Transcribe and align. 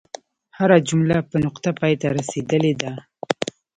هره 0.57 0.77
جمله 0.87 1.17
په 1.29 1.35
نقطه 1.45 1.69
پای 1.79 1.93
ته 2.01 2.07
رسیدلې 2.17 2.73
ده. 2.81 2.91